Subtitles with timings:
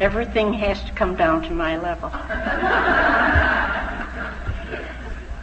[0.00, 2.10] Everything has to come down to my level.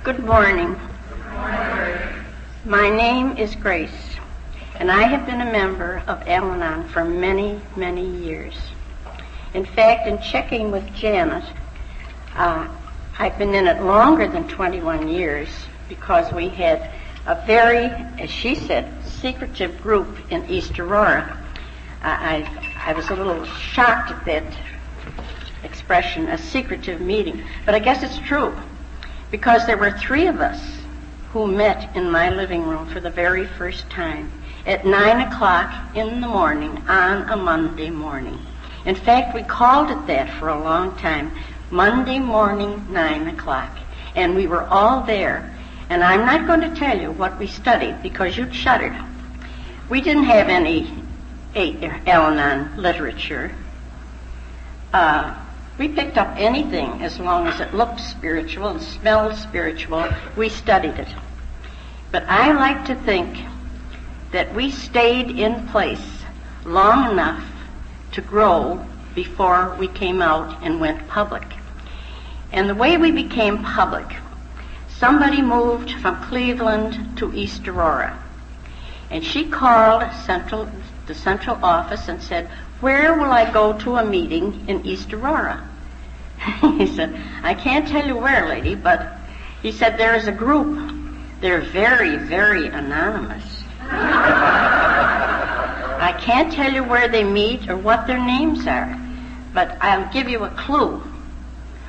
[0.04, 0.78] Good morning.
[2.66, 4.18] My name is Grace,
[4.76, 8.56] and I have been a member of Al Anon for many, many years.
[9.54, 11.46] In fact, in checking with Janet,
[12.36, 12.68] uh,
[13.18, 15.48] I've been in it longer than 21 years
[15.88, 16.92] because we had
[17.26, 17.86] a very,
[18.20, 21.38] as she said, secretive group in East Aurora.
[22.04, 24.44] I, I, I was a little shocked at that
[25.64, 27.44] expression, a secretive meeting.
[27.66, 28.56] But I guess it's true
[29.30, 30.60] because there were three of us
[31.32, 34.32] who met in my living room for the very first time
[34.66, 38.40] at 9 o'clock in the morning on a Monday morning.
[38.86, 41.32] In fact, we called it that for a long time.
[41.70, 43.78] Monday morning, 9 o'clock.
[44.16, 45.56] And we were all there.
[45.90, 48.96] And I'm not going to tell you what we studied because you'd shudder.
[49.90, 51.01] We didn't have any
[51.56, 53.54] Al-Anon literature.
[54.94, 55.36] Uh,
[55.78, 60.08] we picked up anything as long as it looked spiritual and smelled spiritual.
[60.36, 61.08] We studied it.
[62.12, 63.40] But I like to think
[64.32, 66.24] that we stayed in place
[66.66, 67.44] long enough
[68.14, 71.44] to grow before we came out and went public.
[72.52, 74.08] And the way we became public,
[74.90, 78.22] somebody moved from Cleveland to East Aurora.
[79.10, 80.70] And she called central,
[81.12, 82.48] the central office and said,
[82.80, 85.68] where will I go to a meeting in East Aurora?
[86.78, 89.18] he said, I can't tell you where, lady, but
[89.62, 90.96] he said, there is a group.
[91.42, 93.44] They're very, very anonymous.
[96.02, 98.98] I can't tell you where they meet or what their names are,
[99.54, 101.04] but I'll give you a clue.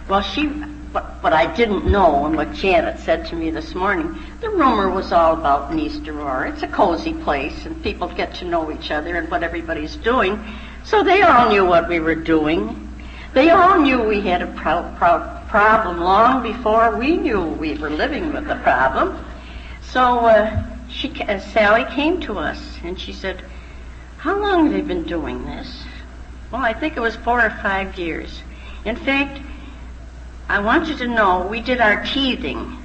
[0.09, 0.49] Well, she,
[0.93, 4.91] what, what I didn't know and what Janet said to me this morning, the rumor
[4.91, 6.53] was all about East Aurora.
[6.53, 10.43] It's a cozy place and people get to know each other and what everybody's doing.
[10.85, 12.89] So they all knew what we were doing.
[13.33, 17.91] They all knew we had a pro- pro- problem long before we knew we were
[17.91, 19.25] living with the problem.
[19.81, 23.43] So uh, she, uh, Sally came to us and she said,
[24.19, 25.85] "How long have you been doing this?"
[26.51, 28.43] Well, I think it was four or five years.
[28.85, 29.41] In fact,
[30.53, 32.77] I want you to know we did our teething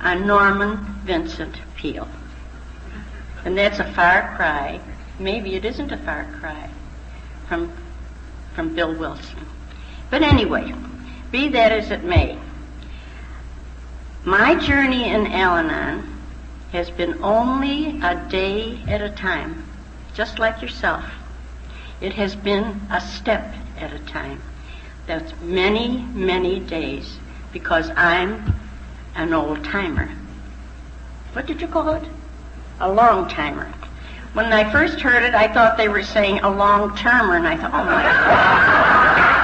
[0.00, 2.08] on Norman Vincent Peale,
[3.44, 4.80] and that's a far cry.
[5.18, 6.70] Maybe it isn't a far cry
[7.48, 7.70] from
[8.54, 9.44] from Bill Wilson.
[10.08, 10.72] But anyway,
[11.30, 12.38] be that as it may,
[14.24, 16.18] my journey in Al Anon
[16.72, 19.66] has been only a day at a time,
[20.14, 21.04] just like yourself.
[22.00, 24.40] It has been a step at a time.
[25.06, 27.18] That's many, many days
[27.52, 28.54] because I'm
[29.14, 30.08] an old timer.
[31.32, 32.04] What did you call it?
[32.80, 33.72] A long timer.
[34.32, 37.56] When I first heard it, I thought they were saying a long termer, and I
[37.56, 39.40] thought, oh my God.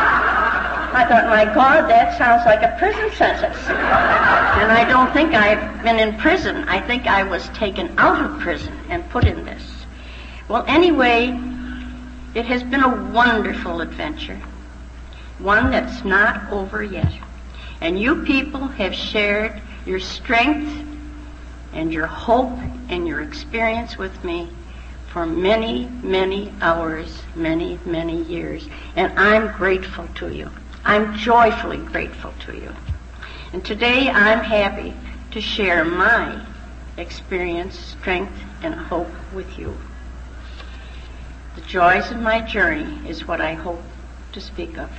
[0.97, 3.59] I thought, my God, that sounds like a prison sentence.
[3.69, 6.65] and I don't think I've been in prison.
[6.69, 9.85] I think I was taken out of prison and put in this.
[10.49, 11.39] Well, anyway,
[12.35, 14.41] it has been a wonderful adventure.
[15.39, 17.13] One that's not over yet.
[17.81, 20.87] And you people have shared your strength
[21.73, 22.59] and your hope
[22.89, 24.49] and your experience with me
[25.13, 28.67] for many, many hours, many, many years.
[28.97, 30.51] And I'm grateful to you.
[30.85, 32.75] I'm joyfully grateful to you.
[33.53, 34.95] And today I'm happy
[35.33, 36.45] to share my
[36.97, 39.77] experience, strength, and hope with you.
[41.57, 43.83] The joys of my journey is what I hope
[44.33, 44.91] to speak of.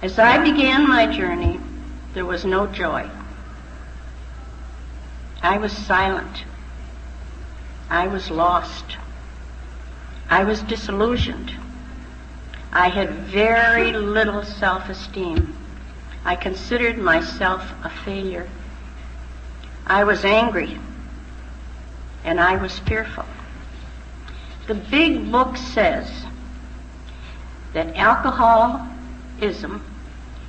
[0.00, 1.58] As I began my journey,
[2.14, 3.10] there was no joy.
[5.42, 6.44] I was silent.
[7.90, 8.96] I was lost.
[10.30, 11.52] I was disillusioned.
[12.72, 15.56] I had very little self-esteem.
[16.24, 18.48] I considered myself a failure.
[19.86, 20.78] I was angry
[22.24, 23.24] and I was fearful.
[24.66, 26.26] The big book says
[27.72, 27.96] that
[29.38, 29.82] alcoholism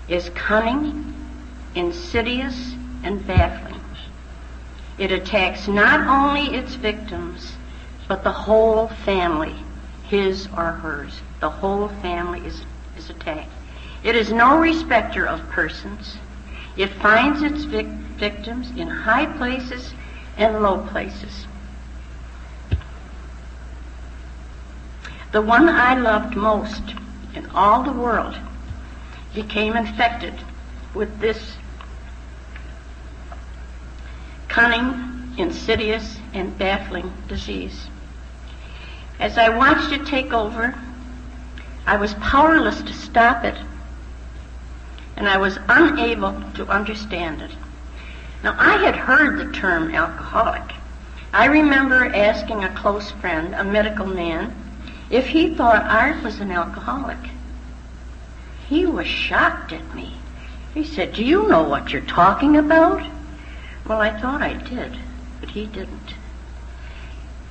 [0.07, 1.13] is cunning,
[1.75, 3.80] insidious, and baffling.
[4.97, 7.56] It attacks not only its victims,
[8.07, 9.56] but the whole family,
[10.03, 12.63] his or hers the whole family is,
[12.97, 13.51] is attacked.
[14.03, 16.18] It is no respecter of persons.
[16.75, 17.86] It finds its vic-
[18.18, 19.94] victims in high places
[20.36, 21.45] and low places.
[25.31, 26.81] The one I loved most
[27.36, 28.36] in all the world
[29.33, 30.33] became infected
[30.93, 31.55] with this
[34.47, 37.87] cunning, insidious, and baffling disease.
[39.19, 40.73] As I watched it take over,
[41.85, 43.55] I was powerless to stop it,
[45.15, 47.51] and I was unable to understand it.
[48.43, 50.73] Now, I had heard the term alcoholic.
[51.33, 54.55] I remember asking a close friend, a medical man,
[55.09, 57.17] if he thought Art was an alcoholic.
[58.69, 60.13] He was shocked at me.
[60.75, 63.04] He said, Do you know what you're talking about?
[63.88, 64.95] Well, I thought I did,
[65.39, 66.13] but he didn't.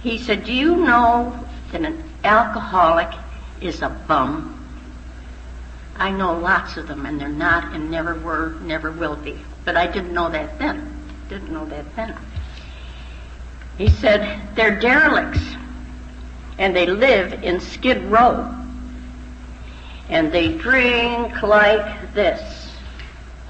[0.01, 3.09] He said, Do you know that an alcoholic
[3.61, 4.55] is a bum?
[5.97, 9.37] I know lots of them, and they're not and never were, never will be.
[9.65, 10.97] But I didn't know that then.
[11.29, 12.17] Didn't know that then.
[13.77, 15.43] He said, they're derelicts,
[16.59, 18.58] and they live in Skid Row.
[20.09, 22.73] And they drink like this,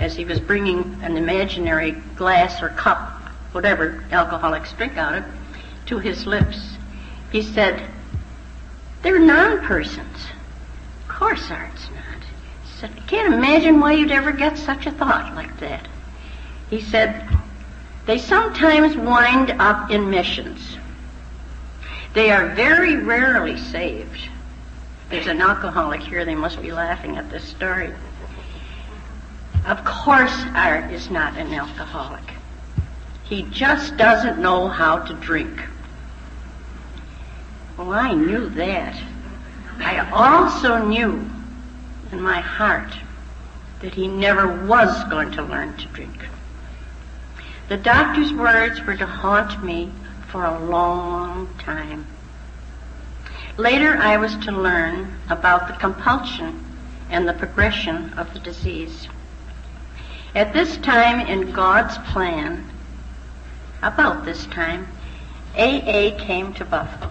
[0.00, 3.12] as he was bringing an imaginary glass or cup,
[3.52, 5.24] whatever alcoholics drink out of,
[5.86, 6.76] to his lips.
[7.30, 7.82] He said,
[9.02, 10.26] they're non-persons.
[11.02, 12.22] Of course Art's not.
[12.64, 15.86] He said, I can't imagine why you'd ever get such a thought like that.
[16.70, 17.28] He said,
[18.06, 20.76] they sometimes wind up in missions.
[22.14, 24.28] They are very rarely saved.
[25.08, 26.24] There's an alcoholic here.
[26.24, 27.92] They must be laughing at this story.
[29.66, 32.24] Of course, Art is not an alcoholic.
[33.24, 35.60] He just doesn't know how to drink.
[37.76, 39.00] Well, I knew that.
[39.78, 41.30] I also knew
[42.10, 42.92] in my heart
[43.80, 46.26] that he never was going to learn to drink.
[47.68, 49.90] The doctor's words were to haunt me
[50.28, 52.06] for a long time.
[53.58, 56.64] Later, I was to learn about the compulsion
[57.10, 59.08] and the progression of the disease.
[60.32, 62.64] At this time in God's plan,
[63.82, 64.86] about this time,
[65.56, 67.10] AA came to Buffalo.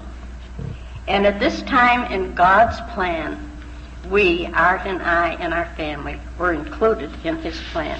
[1.05, 3.51] And at this time in God's plan,
[4.09, 7.99] we, Art and I, and our family were included in his plan.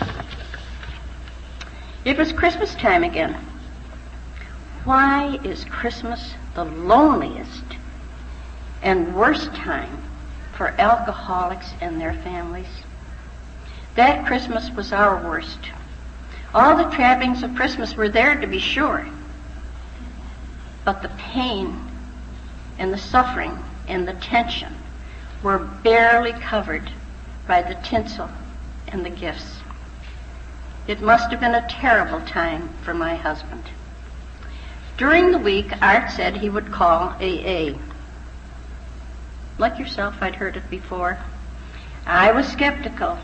[2.06, 3.34] It was Christmas time again.
[4.86, 7.77] Why is Christmas the loneliest
[8.82, 10.04] and worst time
[10.56, 12.68] for alcoholics and their families?
[13.96, 15.60] That Christmas was our worst.
[16.54, 19.08] All the trappings of Christmas were there to be sure.
[20.86, 21.82] But the pain
[22.78, 23.58] and the suffering
[23.88, 24.76] and the tension
[25.44, 26.92] were barely covered
[27.48, 28.30] by the tinsel
[28.88, 29.60] and the gifts.
[30.88, 33.64] It must have been a terrible time for my husband.
[34.98, 37.74] During the week, Art said he would call AA.
[39.58, 41.18] Like yourself, I'd heard it before.
[42.06, 43.18] I was skeptical,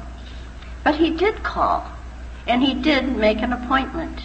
[0.83, 1.89] but he did call,
[2.47, 4.19] and he did make an appointment,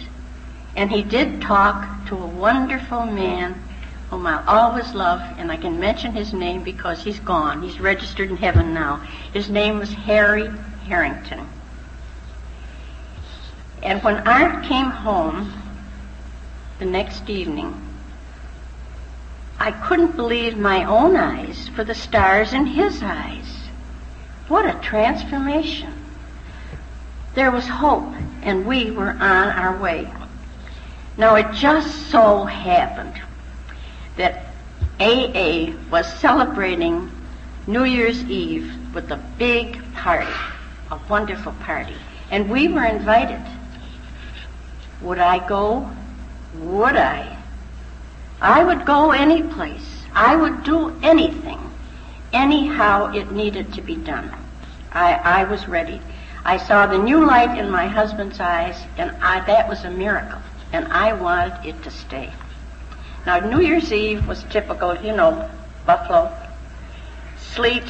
[0.75, 3.61] and he did talk to a wonderful man
[4.09, 7.61] whom I'll always love, and I can mention his name because he's gone.
[7.61, 8.97] He's registered in heaven now.
[9.31, 10.49] His name was Harry
[10.87, 11.47] Harrington.
[13.83, 15.53] And when Art came home
[16.79, 17.88] the next evening,
[19.59, 23.45] I couldn't believe my own eyes for the stars in his eyes.
[24.47, 25.93] What a transformation.
[27.35, 30.11] There was hope, and we were on our way.
[31.17, 33.21] Now, it just so happened
[34.15, 34.45] that
[34.99, 37.11] AA was celebrating
[37.67, 40.31] New Year's Eve with a big party,
[40.89, 41.95] a wonderful party.
[42.31, 43.41] And we were invited.
[45.01, 45.89] Would I go?
[46.55, 47.38] Would I?
[48.41, 50.03] I would go any place.
[50.13, 51.59] I would do anything,
[52.33, 54.33] anyhow it needed to be done.
[54.91, 56.01] I, I was ready.
[56.45, 60.41] I saw the new light in my husband's eyes, and I, that was a miracle,
[60.71, 62.31] and I wanted it to stay.
[63.25, 65.49] Now, New Year's Eve was typical, you know,
[65.85, 66.35] Buffalo,
[67.37, 67.83] sleet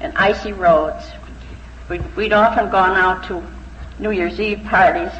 [0.00, 1.04] and icy roads.
[1.88, 3.42] We'd, we'd often gone out to
[3.98, 5.12] New Year's Eve parties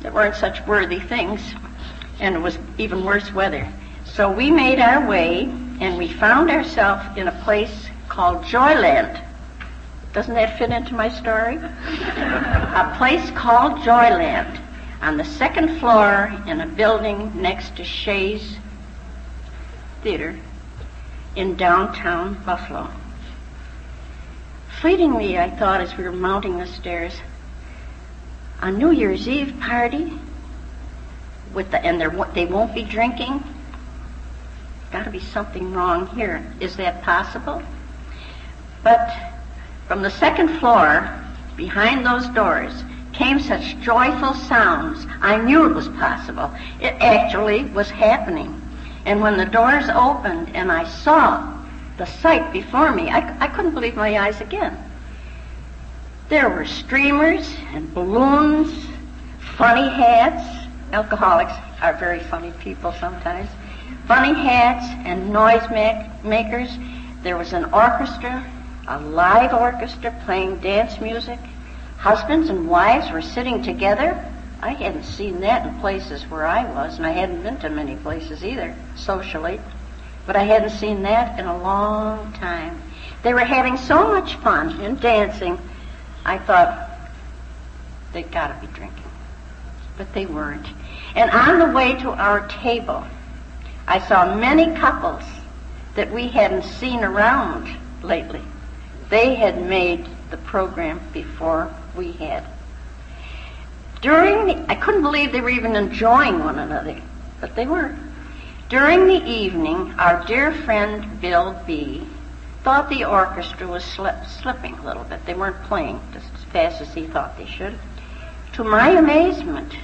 [0.00, 1.40] that weren't such worthy things,
[2.20, 3.70] and it was even worse weather.
[4.04, 5.44] So we made our way,
[5.80, 9.24] and we found ourselves in a place called Joyland.
[10.12, 11.56] Doesn't that fit into my story?
[11.56, 14.60] a place called Joyland
[15.00, 18.56] on the second floor in a building next to Shea's
[20.02, 20.38] Theater
[21.36, 22.90] in downtown Buffalo.
[24.80, 27.14] Fleetingly, I thought as we were mounting the stairs,
[28.60, 30.18] a New Year's Eve party
[31.54, 32.00] with the, and
[32.34, 33.42] they won't be drinking.
[34.92, 36.44] Got to be something wrong here.
[36.58, 37.62] Is that possible?
[38.82, 39.12] But
[39.86, 41.10] from the second floor,
[41.56, 42.72] behind those doors,
[43.12, 45.06] came such joyful sounds.
[45.20, 46.50] I knew it was possible.
[46.80, 48.60] It actually was happening.
[49.04, 51.56] And when the doors opened and I saw
[51.96, 54.76] the sight before me, I, I couldn't believe my eyes again.
[56.28, 58.86] There were streamers and balloons,
[59.56, 60.59] funny hats.
[60.92, 63.48] Alcoholics are very funny people sometimes.
[64.06, 65.68] Funny hats and noise
[66.24, 66.76] makers.
[67.22, 68.44] There was an orchestra,
[68.88, 71.38] a live orchestra playing dance music.
[71.98, 74.24] Husbands and wives were sitting together.
[74.62, 77.96] I hadn't seen that in places where I was, and I hadn't been to many
[77.96, 79.60] places either, socially.
[80.26, 82.82] But I hadn't seen that in a long time.
[83.22, 85.58] They were having so much fun and dancing,
[86.24, 86.90] I thought,
[88.12, 88.99] they'd got to be drinking.
[90.00, 90.66] But they weren't.
[91.14, 93.04] And on the way to our table,
[93.86, 95.24] I saw many couples
[95.94, 97.68] that we hadn't seen around
[98.02, 98.40] lately.
[99.10, 102.46] They had made the program before we had.
[104.00, 106.98] During the, I couldn't believe they were even enjoying one another,
[107.38, 107.94] but they were.
[108.70, 112.06] During the evening, our dear friend Bill B.
[112.62, 115.26] thought the orchestra was slip, slipping a little bit.
[115.26, 117.78] They weren't playing just as fast as he thought they should.
[118.54, 119.74] To my amazement,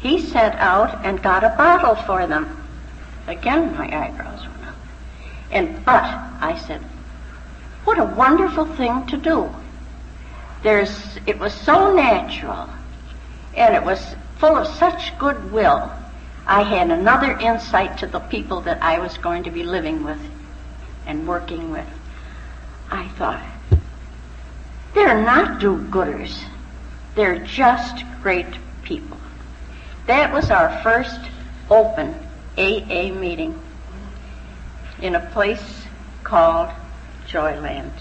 [0.00, 2.56] he sent out and got a bottle for them.
[3.26, 4.74] Again, my eyebrows went up.
[5.50, 6.80] And, but, I said,
[7.84, 9.54] what a wonderful thing to do.
[10.62, 12.68] There's, it was so natural,
[13.54, 15.92] and it was full of such goodwill.
[16.46, 20.20] I had another insight to the people that I was going to be living with
[21.06, 21.86] and working with.
[22.90, 23.42] I thought,
[24.94, 26.42] they're not do-gooders.
[27.14, 28.46] They're just great
[28.82, 29.19] people.
[30.10, 31.20] That was our first
[31.70, 32.16] open
[32.58, 33.56] AA meeting
[35.00, 35.84] in a place
[36.24, 36.68] called
[37.28, 37.92] Joyland.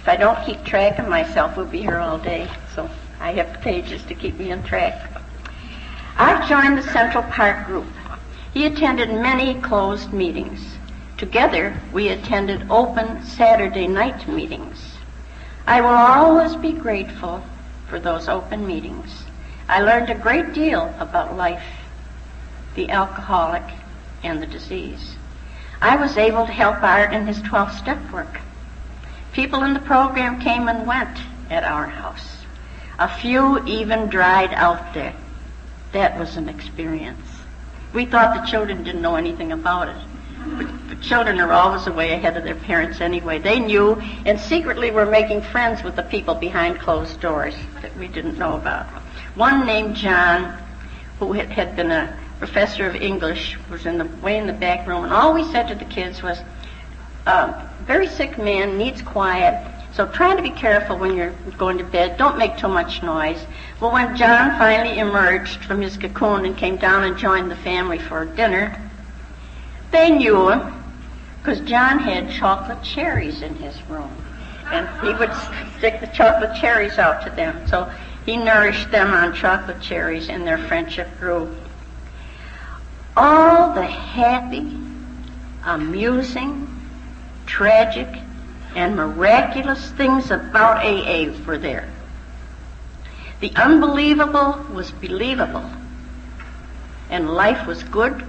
[0.00, 2.50] If I don't keep track of myself, we'll be here all day.
[2.74, 2.90] So
[3.20, 5.08] I have pages to keep me on track.
[6.16, 7.86] I joined the Central Park group.
[8.52, 10.76] He attended many closed meetings.
[11.18, 14.87] Together, we attended open Saturday night meetings.
[15.68, 17.44] I will always be grateful
[17.88, 19.24] for those open meetings.
[19.68, 21.62] I learned a great deal about life,
[22.74, 23.64] the alcoholic,
[24.22, 25.16] and the disease.
[25.82, 28.40] I was able to help Art in his 12 step work.
[29.34, 31.18] People in the program came and went
[31.50, 32.46] at our house.
[32.98, 35.14] A few even dried out there.
[35.92, 37.28] That was an experience.
[37.92, 40.02] We thought the children didn't know anything about it.
[40.56, 43.38] But the children are always a way ahead of their parents anyway.
[43.38, 48.08] They knew and secretly were making friends with the people behind closed doors that we
[48.08, 48.86] didn't know about.
[49.34, 50.58] One named John,
[51.18, 54.86] who had, had been a professor of English, was in the way in the back
[54.86, 56.40] room, and all we said to the kids was,
[57.26, 61.84] uh, "Very sick man needs quiet." So try to be careful when you're going to
[61.84, 62.16] bed.
[62.18, 63.44] Don't make too much noise.
[63.80, 67.98] Well, when John finally emerged from his cocoon and came down and joined the family
[67.98, 68.87] for dinner,
[69.90, 70.74] they knew him
[71.38, 74.10] because John had chocolate cherries in his room.
[74.70, 75.32] And he would
[75.78, 77.66] stick the chocolate cherries out to them.
[77.68, 77.90] So
[78.26, 81.56] he nourished them on chocolate cherries, and their friendship grew.
[83.16, 84.76] All the happy,
[85.64, 86.66] amusing,
[87.46, 88.08] tragic,
[88.74, 91.88] and miraculous things about AA were there.
[93.40, 95.70] The unbelievable was believable,
[97.08, 98.22] and life was good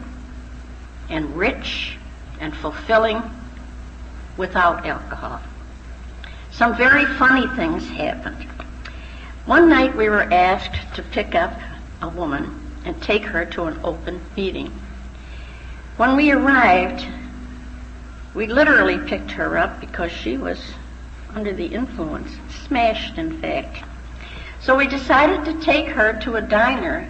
[1.09, 1.97] and rich
[2.39, 3.21] and fulfilling
[4.37, 5.41] without alcohol.
[6.51, 8.43] Some very funny things happened.
[9.45, 11.59] One night we were asked to pick up
[12.01, 14.71] a woman and take her to an open meeting.
[15.97, 17.05] When we arrived,
[18.33, 20.61] we literally picked her up because she was
[21.35, 22.31] under the influence,
[22.67, 23.83] smashed in fact.
[24.61, 27.09] So we decided to take her to a diner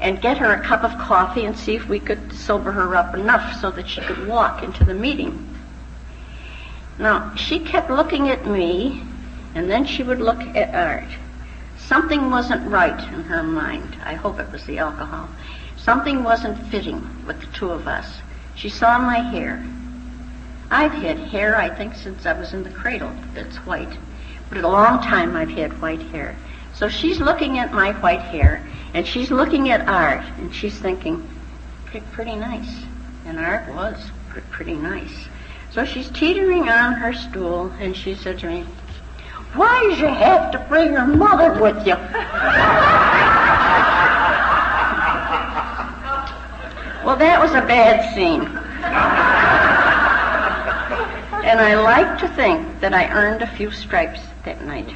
[0.00, 3.14] and get her a cup of coffee and see if we could sober her up
[3.14, 5.48] enough so that she could walk into the meeting.
[6.98, 9.02] Now, she kept looking at me,
[9.54, 11.08] and then she would look at Art.
[11.78, 13.96] Something wasn't right in her mind.
[14.04, 15.28] I hope it was the alcohol.
[15.76, 18.20] Something wasn't fitting with the two of us.
[18.54, 19.64] She saw my hair.
[20.70, 23.96] I've had hair, I think, since I was in the cradle that's white.
[24.48, 26.36] But a long time I've had white hair.
[26.74, 28.66] So she's looking at my white hair,
[28.98, 31.24] and she's looking at Art, and she's thinking,
[31.84, 32.82] pretty, pretty nice.
[33.26, 34.10] And Art was
[34.50, 35.28] pretty nice.
[35.70, 38.62] So she's teetering on her stool, and she said to me,
[39.54, 41.94] Why'd you have to bring your mother with you?
[47.06, 48.40] well, that was a bad scene.
[51.46, 54.92] and I like to think that I earned a few stripes that night.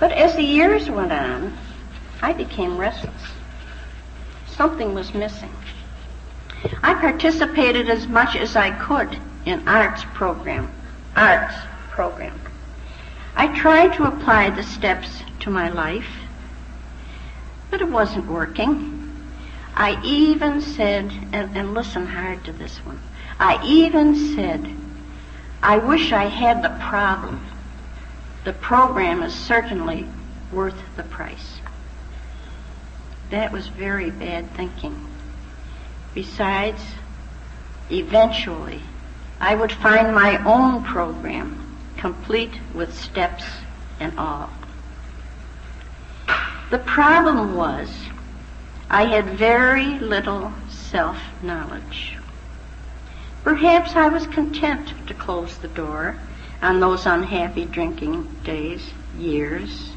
[0.00, 1.56] But as the years went on,
[2.24, 3.22] I became restless.
[4.46, 5.52] Something was missing.
[6.82, 10.72] I participated as much as I could in Art's program,
[11.14, 11.54] Art's
[11.90, 12.40] program.
[13.36, 16.08] I tried to apply the steps to my life,
[17.70, 19.12] but it wasn't working.
[19.74, 23.02] I even said, and, and listen hard to this one,
[23.38, 24.74] I even said,
[25.62, 27.44] I wish I had the problem.
[28.44, 30.08] The program is certainly
[30.50, 31.53] worth the price.
[33.34, 34.94] That was very bad thinking.
[36.14, 36.80] Besides,
[37.90, 38.80] eventually,
[39.40, 43.42] I would find my own program, complete with steps
[43.98, 44.50] and all.
[46.70, 47.92] The problem was
[48.88, 52.16] I had very little self-knowledge.
[53.42, 56.16] Perhaps I was content to close the door
[56.62, 59.90] on those unhappy drinking days, years,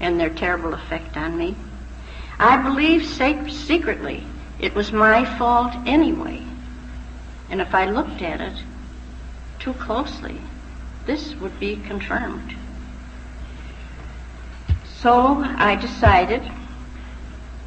[0.00, 1.56] and their terrible effect on me.
[2.44, 4.22] I believed secretly
[4.60, 6.42] it was my fault anyway.
[7.48, 8.52] And if I looked at it
[9.58, 10.38] too closely,
[11.06, 12.54] this would be confirmed.
[15.00, 16.42] So I decided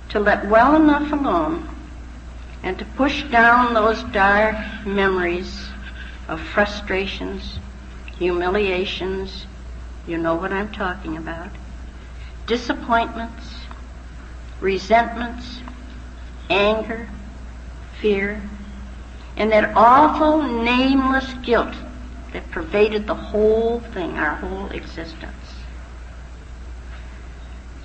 [0.09, 1.67] to let well enough alone
[2.61, 5.69] and to push down those dark memories
[6.27, 7.57] of frustrations,
[8.19, 9.47] humiliations,
[10.05, 11.49] you know what I'm talking about,
[12.45, 13.66] disappointments,
[14.59, 15.61] resentments,
[16.49, 17.07] anger,
[18.01, 18.41] fear,
[19.35, 21.73] and that awful nameless guilt
[22.33, 25.33] that pervaded the whole thing, our whole existence.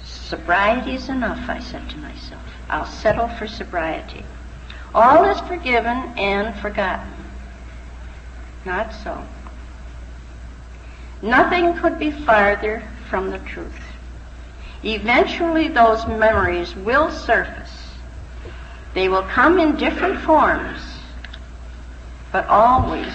[0.04, 2.42] Sobriety is enough, I said to myself.
[2.70, 4.24] I'll settle for sobriety.
[4.94, 7.12] All is forgiven and forgotten.
[8.64, 9.22] Not so.
[11.20, 13.91] Nothing could be farther from the truth.
[14.84, 17.70] Eventually those memories will surface.
[18.94, 20.80] They will come in different forms,
[22.30, 23.12] but always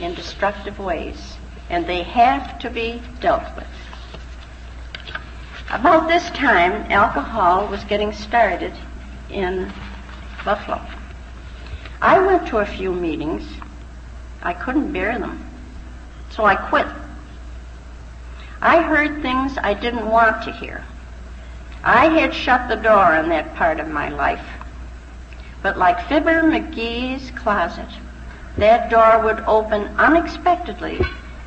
[0.00, 1.36] in destructive ways,
[1.70, 3.66] and they have to be dealt with.
[5.70, 8.72] About this time, alcohol was getting started
[9.30, 9.72] in
[10.44, 10.80] Buffalo.
[12.00, 13.42] I went to a few meetings.
[14.42, 15.44] I couldn't bear them.
[16.30, 16.86] So I quit.
[18.60, 20.84] I heard things I didn't want to hear.
[21.84, 24.46] I had shut the door on that part of my life.
[25.62, 27.88] But like Fibber McGee's closet,
[28.56, 31.00] that door would open unexpectedly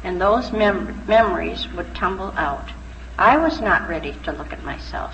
[0.04, 2.70] and those mem- memories would tumble out.
[3.18, 5.14] I was not ready to look at myself.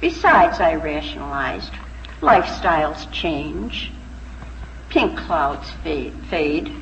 [0.00, 1.72] Besides, I rationalized,
[2.20, 3.92] lifestyles change,
[4.88, 6.72] pink clouds fade, fade.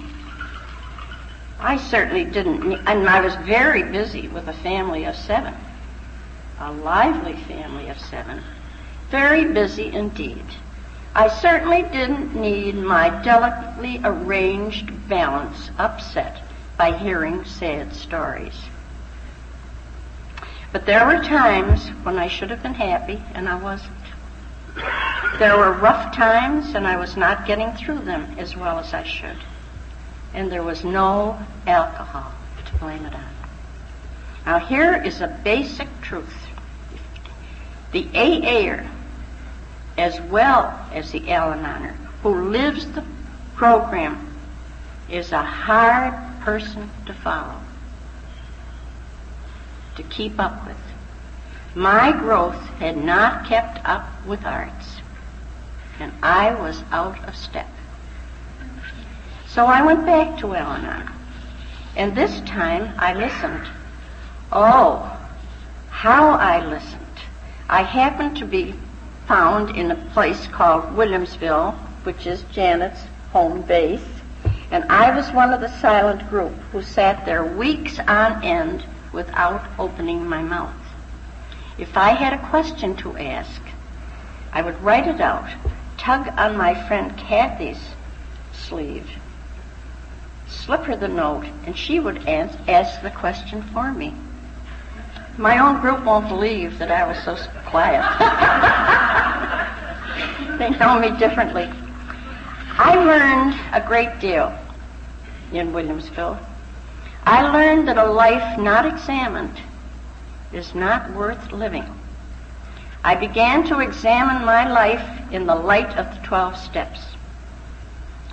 [1.60, 5.54] I certainly didn't, and I was very busy with a family of seven,
[6.60, 8.42] a lively family of seven,
[9.10, 10.44] very busy indeed.
[11.14, 16.42] I certainly didn't need my delicately arranged balance upset
[16.76, 18.54] by hearing sad stories.
[20.70, 23.92] But there were times when I should have been happy and I wasn't.
[25.38, 29.02] There were rough times and I was not getting through them as well as I
[29.02, 29.38] should.
[30.34, 32.32] And there was no alcohol
[32.66, 33.24] to blame it on.
[34.46, 36.46] Now here is a basic truth.
[37.92, 38.88] The AAer
[39.98, 43.04] as well as the Al-Anoner, who lives the
[43.56, 44.32] program,
[45.10, 47.60] is a hard person to follow,
[49.96, 50.76] to keep up with.
[51.74, 55.00] My growth had not kept up with Art's,
[55.98, 57.68] and I was out of step.
[59.48, 61.11] So I went back to Al-Anon,
[61.96, 63.66] and this time I listened.
[64.52, 65.18] Oh,
[65.88, 67.00] how I listened.
[67.66, 68.74] I happened to be
[69.26, 73.00] found in a place called Williamsville, which is Janet's
[73.32, 74.04] home base.
[74.70, 79.64] And I was one of the silent group who sat there weeks on end without
[79.78, 80.74] opening my mouth.
[81.78, 83.62] If I had a question to ask,
[84.52, 85.48] I would write it out,
[85.96, 87.80] tug on my friend Kathy's
[88.52, 89.08] sleeve,
[90.68, 94.14] slip her the note, and she would ask the question for me.
[95.38, 98.04] My own group won't believe that I was so quiet.
[100.59, 101.70] they know me differently.
[102.76, 104.54] I learned a great deal
[105.52, 106.38] in Williamsville.
[107.24, 109.59] I learned that a life not examined
[110.52, 111.87] is not worth living.
[113.02, 117.00] I began to examine my life in the light of the 12 steps.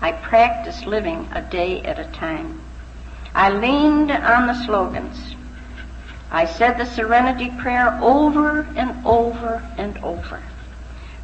[0.01, 2.61] I practiced living a day at a time.
[3.33, 5.35] I leaned on the slogans
[6.35, 10.41] I said the serenity prayer over and over and over.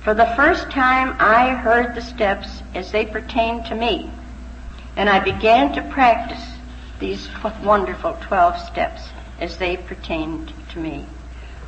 [0.02, 4.10] For the first time, I heard the steps as they pertained to me,
[4.96, 6.44] and I began to practice
[7.00, 7.28] these
[7.62, 11.08] wonderful 12 steps as they pertained to me.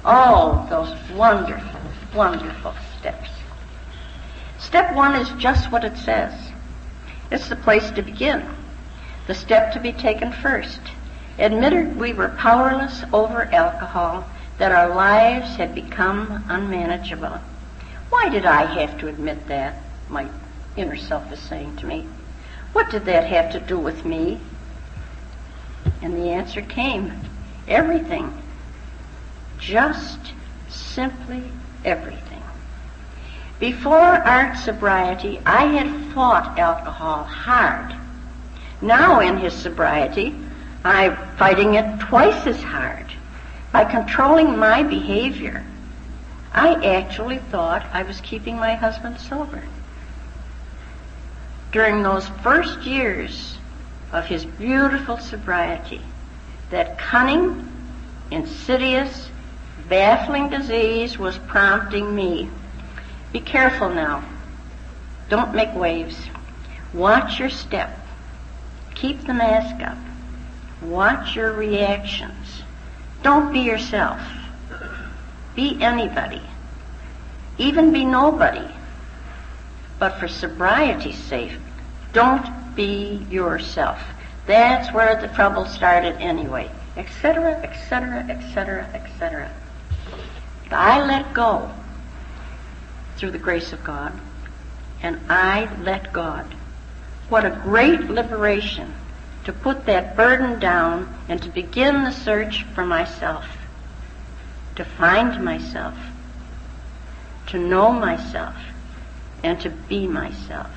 [0.05, 1.81] Oh, those wonderful,
[2.15, 3.29] wonderful steps.
[4.57, 6.33] Step one is just what it says.
[7.33, 8.47] It's the place to begin,
[9.25, 10.79] the step to be taken first.
[11.39, 17.39] Admitted we were powerless over alcohol, that our lives had become unmanageable.
[18.11, 19.81] Why did I have to admit that?
[20.09, 20.27] My
[20.77, 22.05] inner self is saying to me.
[22.71, 24.39] What did that have to do with me?
[26.03, 27.19] And the answer came
[27.67, 28.31] everything.
[29.57, 30.19] Just
[30.69, 31.41] simply
[31.83, 32.32] everything.
[33.63, 37.95] Before art sobriety, I had fought alcohol hard.
[38.81, 40.35] Now in his sobriety,
[40.83, 43.05] I'm fighting it twice as hard.
[43.71, 45.63] By controlling my behavior,
[46.51, 49.63] I actually thought I was keeping my husband sober.
[51.71, 53.59] During those first years
[54.11, 56.01] of his beautiful sobriety,
[56.69, 57.71] that cunning,
[58.29, 59.29] insidious,
[59.87, 62.49] baffling disease was prompting me.
[63.33, 64.23] Be careful now.
[65.27, 66.15] Don't make waves.
[66.93, 67.97] Watch your step.
[68.93, 69.97] Keep the mask up.
[70.83, 72.61] Watch your reactions.
[73.23, 74.21] Don't be yourself.
[75.55, 76.43] Be anybody.
[77.57, 78.67] Even be nobody.
[79.97, 81.53] But for sobriety's sake,
[82.11, 83.99] don't be yourself.
[84.45, 86.69] That's where the trouble started anyway.
[86.97, 89.51] Etc., etc., etc., etc.
[90.69, 91.71] I let go
[93.17, 94.13] through the grace of God,
[95.01, 96.45] and I let God.
[97.29, 98.93] What a great liberation
[99.45, 103.45] to put that burden down and to begin the search for myself,
[104.75, 105.95] to find myself,
[107.47, 108.55] to know myself,
[109.43, 110.71] and to be myself.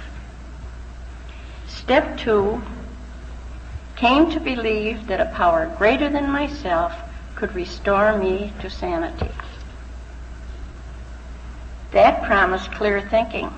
[1.68, 2.62] Step two
[3.94, 6.92] came to believe that a power greater than myself
[7.36, 9.30] could restore me to sanity.
[11.92, 13.50] That promised clear thinking,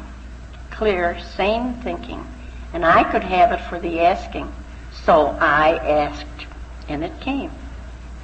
[0.70, 2.26] clear, sane thinking,
[2.72, 4.52] and I could have it for the asking.
[5.04, 6.46] So I asked,
[6.88, 7.50] and it came.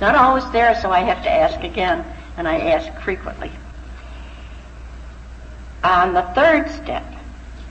[0.00, 2.04] Not always there, so I have to ask again,
[2.36, 3.50] and I ask frequently.
[5.82, 7.04] On the third step,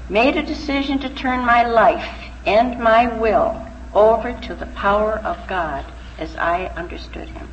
[0.09, 2.07] made a decision to turn my life
[2.45, 5.85] and my will over to the power of God
[6.17, 7.49] as I understood Him.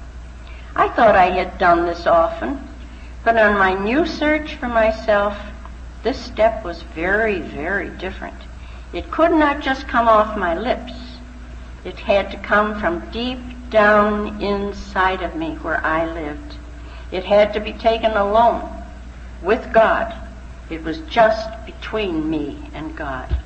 [0.75, 2.69] I thought I had done this often,
[3.25, 5.37] but on my new search for myself,
[6.03, 8.37] this step was very, very different.
[8.93, 10.93] It could not just come off my lips.
[11.85, 13.39] It had to come from deep
[13.71, 16.57] down inside of me where I lived.
[17.13, 18.69] It had to be taken alone
[19.43, 20.15] with God.
[20.69, 23.37] It was just between me and God.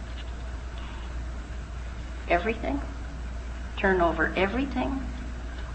[2.29, 2.81] Everything?
[3.77, 5.05] Turn over everything?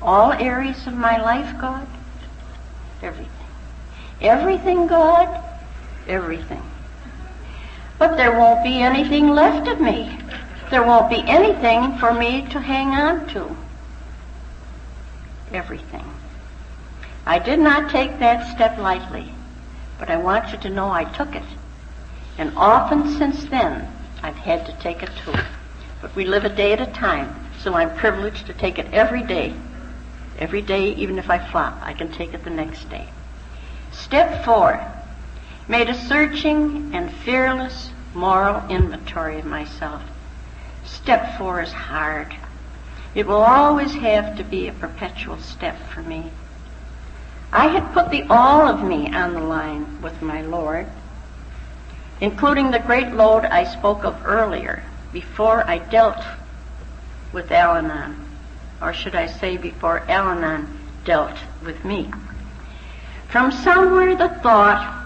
[0.01, 1.87] All areas of my life, God?
[3.01, 3.48] Everything.
[4.21, 5.43] Everything, God?
[6.07, 6.63] Everything.
[7.97, 10.17] But there won't be anything left of me.
[10.69, 13.55] There won't be anything for me to hang on to.
[15.51, 16.05] Everything.
[17.25, 19.33] I did not take that step lightly,
[19.97, 21.43] but I want you to know I took it.
[22.37, 23.91] And often since then,
[24.23, 25.33] I've had to take it too.
[26.01, 29.23] But we live a day at a time, so I'm privileged to take it every
[29.23, 29.53] day.
[30.37, 33.09] Every day, even if I flop, I can take it the next day.
[34.03, 34.81] Step four,
[35.67, 40.01] made a searching and fearless moral inventory of myself.
[40.83, 42.33] Step four is hard.
[43.13, 46.31] It will always have to be a perpetual step for me.
[47.51, 50.87] I had put the all of me on the line with my Lord,
[52.21, 56.23] including the great load I spoke of earlier before I dealt
[57.33, 58.15] with Al Anon,
[58.81, 62.11] or should I say before Al Anon dealt with me.
[63.29, 65.05] From somewhere the thought,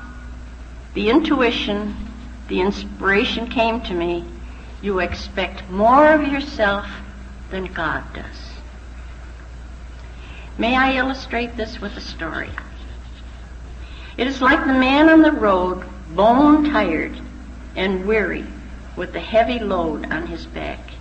[0.93, 1.93] the intuition,
[2.47, 4.23] the inspiration came to me,
[4.81, 6.85] you expect more of yourself
[7.51, 8.51] than God does.
[10.57, 12.51] May I illustrate this with a story?
[14.17, 15.83] It is like the man on the road,
[16.15, 17.19] bone tired
[17.75, 18.45] and weary
[18.95, 20.91] with the heavy load on his back,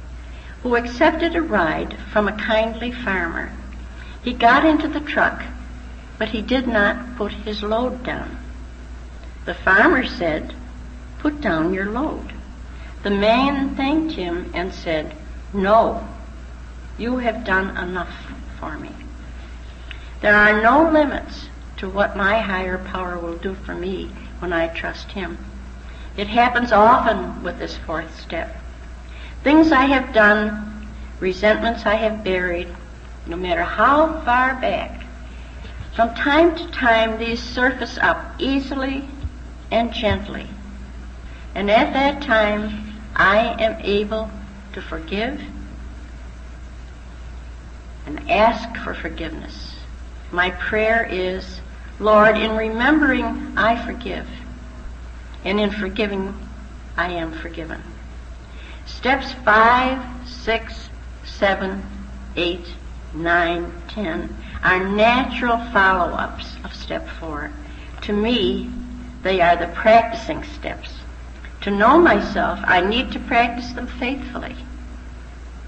[0.65, 3.53] who accepted a ride from a kindly farmer.
[4.25, 5.43] He got into the truck
[6.23, 8.39] but he did not put his load down.
[9.45, 10.55] The farmer said,
[11.19, 12.33] Put down your load.
[13.03, 15.17] The man thanked him and said,
[15.53, 16.07] No,
[16.97, 18.15] you have done enough
[18.61, 18.91] for me.
[20.21, 24.69] There are no limits to what my higher power will do for me when I
[24.69, 25.39] trust Him.
[26.17, 28.57] It happens often with this fourth step.
[29.43, 30.87] Things I have done,
[31.19, 32.69] resentments I have buried,
[33.27, 35.03] no matter how far back,
[35.95, 39.05] from time to time these surface up easily
[39.71, 40.47] and gently.
[41.55, 44.31] And at that time, I am able
[44.73, 45.41] to forgive
[48.07, 49.77] and ask for forgiveness.
[50.31, 51.61] My prayer is,
[52.01, 54.27] Lord, in remembering, I forgive.
[55.45, 56.35] And in forgiving,
[56.97, 57.83] I am forgiven.
[58.87, 60.91] Steps 5, 6,
[61.25, 61.83] 7,
[62.35, 62.61] 8,
[63.15, 67.51] 9, 10 are natural follow-ups of step 4.
[68.03, 68.71] To me,
[69.23, 70.91] they are the practicing steps.
[71.63, 74.57] To know myself, I need to practice them faithfully,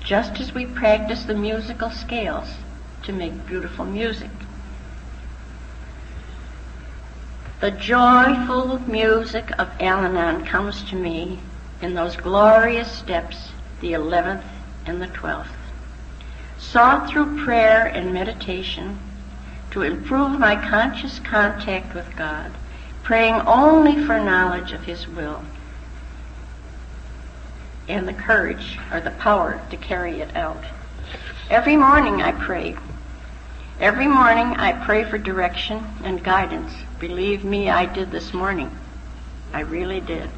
[0.00, 2.48] just as we practice the musical scales
[3.04, 4.30] to make beautiful music.
[7.60, 11.38] The joyful music of Al-Anon comes to me
[11.80, 14.44] in those glorious steps, the 11th
[14.86, 15.46] and the 12th.
[16.70, 18.98] Sought through prayer and meditation
[19.70, 22.50] to improve my conscious contact with God,
[23.02, 25.44] praying only for knowledge of His will
[27.88, 30.62] and the courage or the power to carry it out.
[31.50, 32.76] Every morning I pray.
[33.78, 36.72] Every morning I pray for direction and guidance.
[36.98, 38.70] Believe me, I did this morning.
[39.52, 40.30] I really did.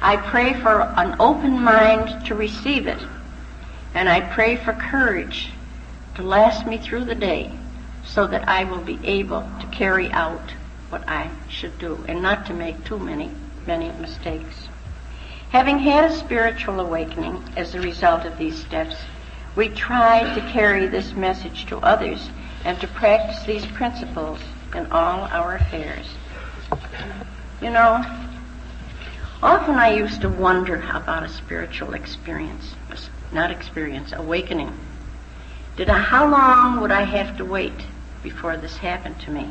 [0.00, 3.02] I pray for an open mind to receive it.
[3.94, 5.50] And I pray for courage
[6.16, 7.52] to last me through the day
[8.02, 10.50] so that I will be able to carry out
[10.88, 13.30] what I should do and not to make too many,
[13.66, 14.68] many mistakes.
[15.50, 18.96] Having had a spiritual awakening as a result of these steps,
[19.56, 22.30] we tried to carry this message to others
[22.64, 24.40] and to practice these principles
[24.74, 26.06] in all our affairs.
[27.60, 28.04] You know,
[29.42, 32.74] often I used to wonder about a spiritual experience,
[33.32, 34.72] not experience, awakening.
[35.76, 37.84] Did I, how long would I have to wait
[38.22, 39.48] before this happened to me?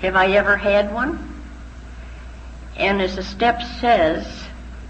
[0.00, 1.34] Have I ever had one?
[2.76, 4.26] And as the step says,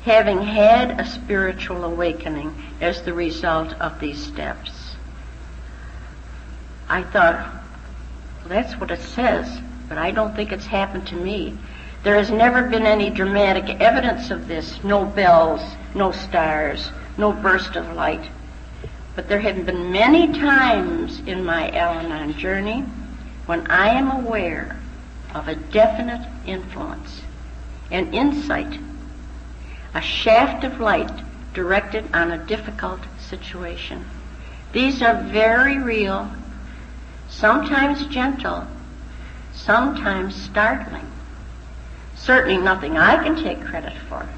[0.02, 4.94] having had a spiritual awakening as the result of these steps.
[6.88, 7.52] I thought,
[8.38, 11.58] well, that's what it says, but I don't think it's happened to me.
[12.04, 14.82] There has never been any dramatic evidence of this.
[14.84, 15.60] No bells,
[15.92, 18.30] no stars, no burst of light.
[19.16, 22.82] But there have been many times in my Al-Anon journey
[23.46, 24.76] when I am aware
[25.34, 27.22] of a definite influence,
[27.90, 28.78] an insight
[29.96, 31.10] a shaft of light
[31.54, 34.04] directed on a difficult situation.
[34.72, 36.30] These are very real,
[37.30, 38.66] sometimes gentle,
[39.54, 41.10] sometimes startling.
[42.14, 44.28] Certainly nothing I can take credit for,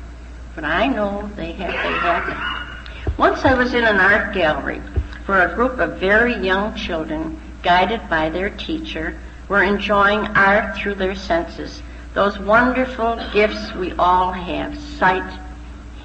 [0.54, 2.67] but I know they have they happen.
[3.16, 4.80] Once I was in an art gallery
[5.26, 10.94] where a group of very young children, guided by their teacher, were enjoying art through
[10.94, 11.82] their senses,
[12.14, 15.38] those wonderful gifts we all have, sight,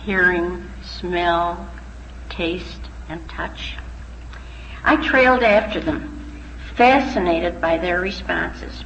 [0.03, 1.69] hearing, smell,
[2.29, 3.75] taste, and touch.
[4.83, 6.43] I trailed after them,
[6.75, 8.83] fascinated by their responses.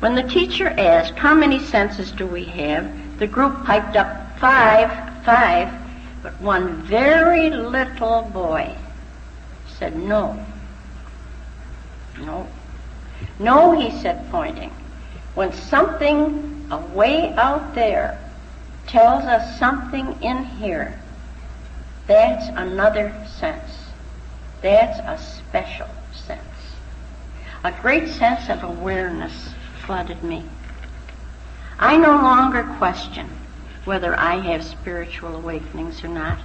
[0.00, 5.24] When the teacher asked, how many senses do we have, the group piped up, five,
[5.24, 5.72] five,
[6.22, 8.76] but one very little boy
[9.66, 10.44] said, no.
[12.18, 12.46] No.
[13.38, 14.70] No, he said, pointing.
[15.34, 18.18] When something away out there
[18.88, 20.98] tells us something in here.
[22.06, 23.70] That's another sense.
[24.62, 26.40] That's a special sense.
[27.64, 29.50] A great sense of awareness
[29.84, 30.44] flooded me.
[31.78, 33.28] I no longer question
[33.88, 36.38] whether I have spiritual awakenings or not.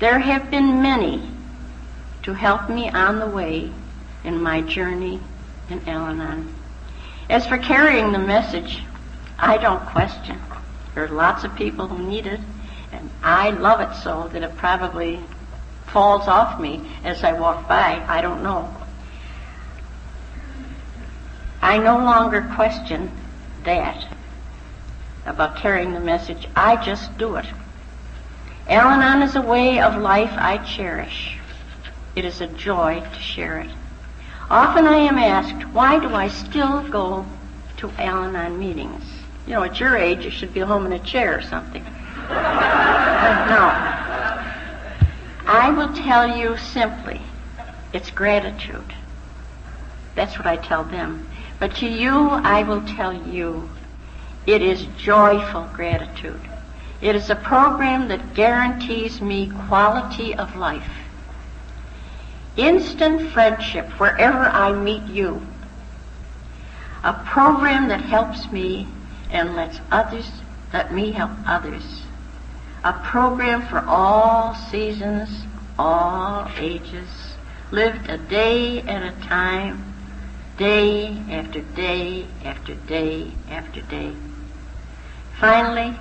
[0.00, 1.30] There have been many
[2.24, 3.70] to help me on the way
[4.24, 5.20] in my journey
[5.70, 6.52] in Al-Anon.
[7.30, 8.82] As for carrying the message,
[9.38, 10.40] I don't question.
[10.92, 12.40] There are lots of people who need it,
[12.90, 15.20] and I love it so that it probably
[15.86, 18.04] falls off me as I walk by.
[18.08, 18.76] I don't know.
[21.62, 23.12] I no longer question
[23.62, 24.04] that
[25.26, 26.48] about carrying the message.
[26.56, 27.46] I just do it.
[28.68, 31.38] Al-Anon is a way of life I cherish.
[32.14, 33.70] It is a joy to share it.
[34.50, 37.24] Often I am asked, why do I still go
[37.78, 39.04] to Al-Anon meetings?
[39.46, 41.82] You know, at your age, you should be home in a chair or something.
[41.82, 41.88] no.
[45.44, 47.20] I will tell you simply,
[47.92, 48.94] it's gratitude.
[50.14, 51.28] That's what I tell them.
[51.58, 53.68] But to you, I will tell you,
[54.46, 56.40] It is joyful gratitude.
[57.00, 60.90] It is a program that guarantees me quality of life.
[62.56, 65.46] Instant friendship wherever I meet you.
[67.04, 68.88] A program that helps me
[69.30, 70.30] and lets others,
[70.72, 72.02] let me help others.
[72.84, 75.28] A program for all seasons,
[75.78, 77.08] all ages,
[77.70, 79.94] lived a day at a time,
[80.58, 84.12] day after day after day after day.
[85.42, 85.92] Finally,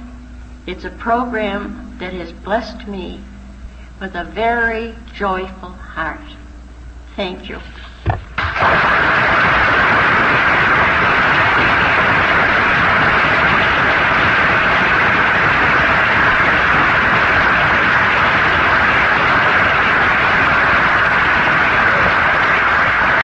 [0.68, 3.20] it's a program that has blessed me
[4.00, 6.20] with a very joyful heart.
[7.16, 7.60] Thank you.